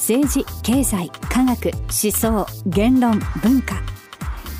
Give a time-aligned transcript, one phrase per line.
[0.00, 3.82] 政治経済科学思想言論文化。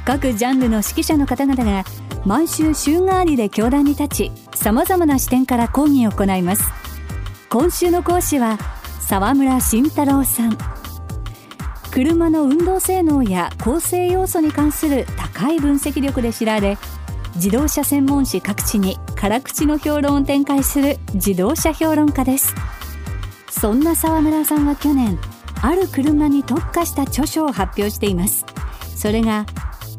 [0.05, 1.85] 各ジャンルの指揮者の方々が
[2.27, 6.71] 毎週週替わりで教壇に立ちさまざまな視点から講義を行います。
[7.49, 8.59] 今週の講師は
[9.01, 10.59] 沢村慎太郎さん。
[11.91, 16.79] 車の運動性能や構成要素に関する高い分析力で知られ
[17.37, 22.55] 自動車専門誌各地に辛口の評論を展開する自動車評論家です。
[23.51, 25.19] そんな沢村さんは去年
[25.63, 28.45] ある車に特化した著書を発表しています。
[28.97, 29.47] それが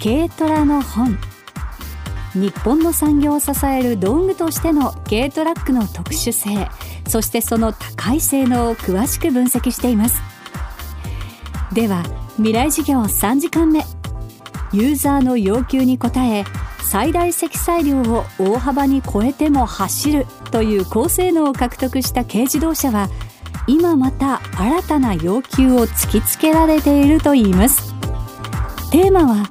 [0.02, 1.18] 軽トラの本。
[2.34, 6.70] 日本の産業を支える道具としての軽トラックの特殊性
[7.06, 10.22] そしてその高い性能を詳しく分析しています。
[11.74, 12.04] では
[12.38, 13.84] 未来事業3時間目。
[14.74, 16.46] ユーザーの要求に応え
[16.82, 23.10] 最大積載量を大幅に超えても走るという高性能を獲得した軽自動車は
[23.72, 27.94] 今また新たな要求を突きつけられているといいます。
[28.92, 29.50] テーマは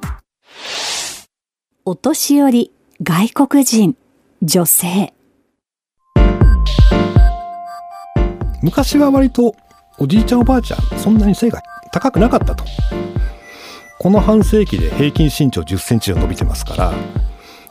[1.85, 3.97] お年寄り外国人
[4.43, 5.15] 女性。
[8.61, 9.55] 昔は割と
[9.97, 12.63] おじいちゃんおばあちゃんそんなに背が高くなかったと。
[13.97, 16.93] この半世紀で平均身長10センチが伸びてますから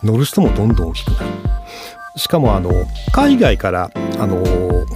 [0.02, 1.49] 乗る人もどんどん大きくなる。
[2.20, 2.70] しかもあの
[3.12, 4.44] 海外からあの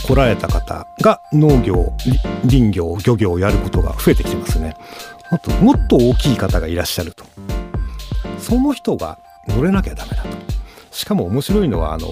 [0.06, 1.94] 来られた方が農業
[2.42, 4.76] 林業漁業をやることが増えてきてますね。
[5.30, 7.24] もっともっと大きい方がいらっしゃると。
[8.38, 10.28] その人が乗れなきゃダメだと。
[10.90, 12.08] しかも面白いのはあの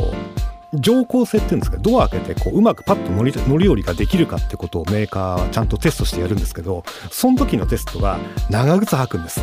[0.72, 1.76] 乗降性っていうんですか。
[1.76, 8.18] ドア開けてこううまくパッと乗り乗り降りができるかってことをメーカーはちゃんとテストしてやるんですけどその時のテストは
[8.48, 9.42] 長靴履くんです。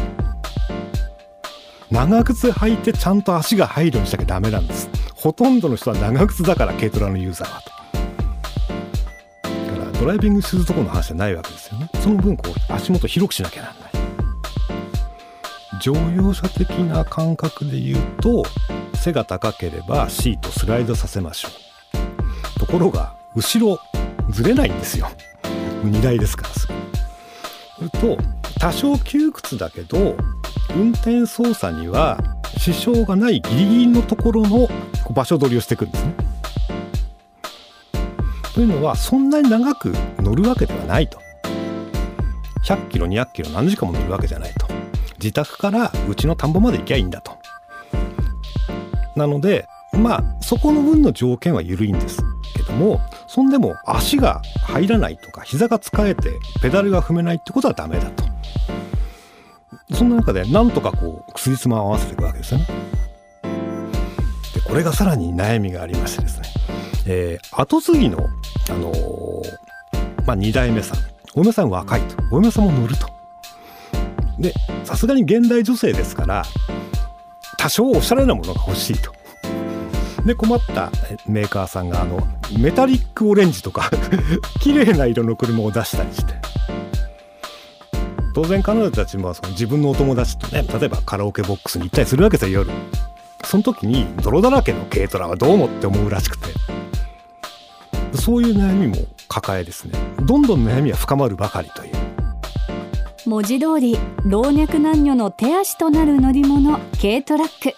[1.91, 4.89] 長靴履いてちゃんと足が入るようにしなきゃダメなんです。
[5.21, 7.69] ほとんどの人は長靴だから軽トラのユーザーはと。
[9.43, 11.89] だからドライビングするところの話じゃないわけですよね。
[12.01, 13.89] その分こう足元広くしなきゃなんない。
[15.81, 18.43] 乗用車的な感覚で言うと
[18.95, 21.49] 背が高ければシートスライドさせましょ
[22.55, 22.59] う。
[22.59, 23.77] ところが後ろ
[24.29, 25.09] ずれないんですよ。
[25.83, 26.73] 荷台ですからすぐ。
[27.77, 28.17] すると
[28.59, 30.15] 多少窮屈だけど
[30.75, 32.17] 運転操作には
[32.59, 34.67] 支障がないギリギリのところの
[35.11, 36.13] 場所取りをしていくんですね。
[38.53, 41.19] というのはそんなに長く乗るわけではないと。
[42.65, 44.67] 100キロ200キロ何時間も乗るわけじゃないと。
[45.17, 47.31] 自宅からうちの田んぼまで行きゃいいんだと。
[49.15, 52.21] なのでまあそこの分の条件は緩いんです
[52.55, 58.28] けどもそんでも足が入らないとか膝が使えてペダルが踏めないってことはダメだと。
[59.93, 62.67] そんな中でなんとかこう薬妻を合わせていくわけですよね。
[64.53, 66.47] でこれがさらに悩みがありましてですね、
[67.07, 68.19] えー、後継ぎの、
[68.69, 70.99] あのー、まあ、2代目さん
[71.35, 73.07] お嫁さん若いとお嫁さんも乗ると。
[74.39, 74.53] で
[74.85, 76.45] さすがに現代女性ですから
[77.57, 79.13] 多少おしゃれなものが欲しいと。
[80.25, 80.91] で困った
[81.27, 82.19] メーカーさんがあの
[82.59, 83.89] メタリックオレンジとか
[84.59, 86.33] 綺麗な色の車を出したりして
[88.41, 92.71] 当然彼女たちもその自分のお友達とね例えばカラオケボックスに行ったりするわけですよ夜。
[93.43, 96.47] その時に泥だらけの軽トラはどうもって思うらしくて。
[98.15, 98.95] そういう悩みも
[99.27, 99.99] 抱えですね。
[100.23, 101.93] どんどん悩みは深まるばかりという。
[103.25, 107.75] 文字通り老若男女の手足となる乗り物軽トラック。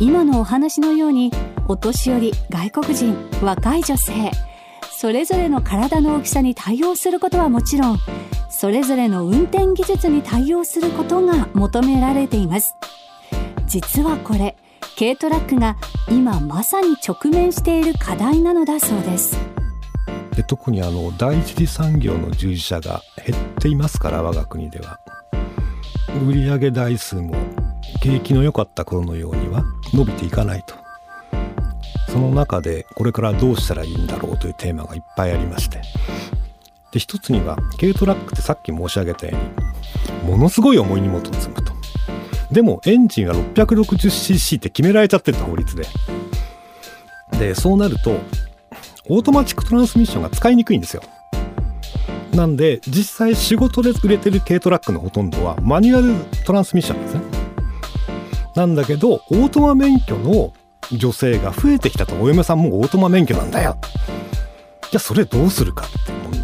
[0.00, 1.30] 今のお話のように
[1.68, 4.32] お年寄り外国人若い女性。
[4.90, 7.98] それぞれの体の大きさに対応することはもちろん
[8.48, 12.74] それぞれの運転技術に対応することが求められています。
[13.66, 14.56] 実はこれ
[14.98, 15.76] 軽トラックが
[16.08, 19.38] 今まさに直面している課題なのだそうです。
[20.34, 25.00] で特にあの第一次産業の従事者が減っていますから我が国では。
[26.26, 27.34] 売上台数も
[28.00, 29.62] 景気の良かった頃のようには
[29.92, 30.74] 伸びていかないと。
[32.08, 35.82] その中でこれからどうしたらいいんだろうというテーマがいっぱいありまして。
[36.92, 39.36] で一つには軽トラックってさっき申し上げたよ
[40.24, 41.72] うにものすごい重い荷物を積むと。
[42.50, 45.86] でもエンジンは 660cc って決められちゃってる法律で。
[47.38, 48.18] でそうなると
[49.08, 51.02] オートマチックトランスミッションが使いにくいんですよ。
[52.34, 56.14] なんで実際仕事で売れてる軽トラックのほとんどはマニュアル
[56.44, 57.22] トランスミッションなんですね。
[58.54, 60.52] なんだけどオートマ免許の
[60.92, 63.76] 女性が増えてきたとお嫁さんもオートマ免許なんだよ。
[64.90, 66.37] じゃあそれどうするかって問、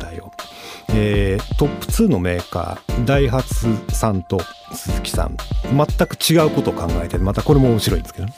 [0.97, 4.41] えー、トップ2のメーカーダイハツさんと
[4.73, 5.37] スズキさん。
[5.65, 8.29] 全く違うことを考えてまたこれも面白いんですけど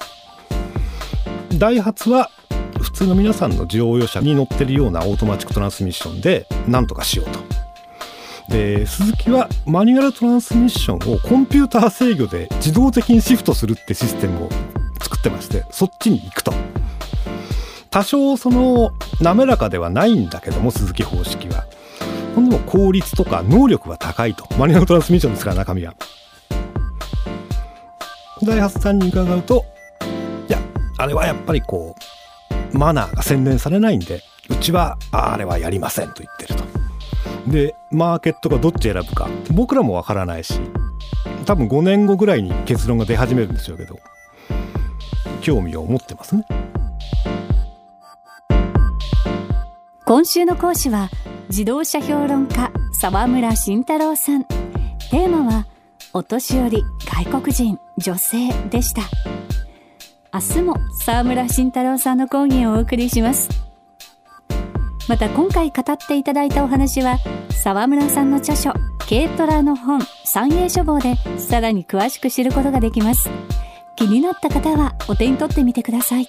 [1.58, 2.30] ダイハツは
[2.80, 7.40] 普通の皆さんの乗用車に乗ってるようなオートマチックトランスミッションで何とかしようと。
[8.48, 14.48] でスズキはマニュアルトランスミッションをコンピューター制御で自動的にシフトするってシステムを
[15.02, 16.54] 作ってましてそっちに行くと。
[17.90, 21.66] 多少その滑らかではないんだけどもスズキ方式は。
[22.36, 24.46] ほんでも効率とか能力が高いと。
[24.58, 25.94] マニュアルトランスミッションですから中身は
[28.44, 29.64] ダイハツさんに伺うと
[30.46, 30.58] いや
[30.98, 31.96] あれはやっぱりこ
[32.74, 36.64] うマナーが洗練されないんでうちはあれはやりませんと言ってると。
[37.50, 40.60] でマーケットがどっち選ぶか僕らもわからないし
[41.46, 43.98] 多分5年後ぐらいに結論が出始めるんでしょうけど
[45.40, 46.44] 興味を持ってますね。
[50.04, 51.08] 今週の講師は
[51.48, 54.44] 自動車評論家沢村慎太郎さん。
[54.44, 55.66] テーマは
[56.12, 59.02] お年寄り外国人女性でした。
[60.34, 63.48] 明日も沢村慎太郎さんの講義をお送りします。
[65.08, 67.18] また今回語っていただいたお話は
[67.50, 68.72] 沢村さんの著書
[69.08, 73.30] 軽トラの本三栄書房でさらに詳しく知ることができます。
[73.94, 76.28] 気になった方はお手に取ってみてください。